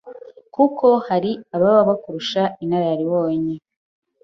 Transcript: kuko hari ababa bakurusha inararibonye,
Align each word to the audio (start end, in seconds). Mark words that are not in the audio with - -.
kuko 0.55 0.87
hari 1.07 1.31
ababa 1.55 1.81
bakurusha 1.89 2.41
inararibonye, 2.63 3.55